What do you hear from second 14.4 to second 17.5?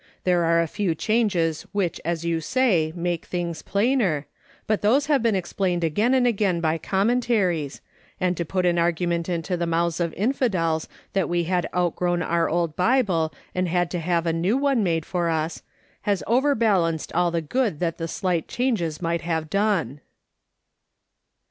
one made for us, has overbalanced all the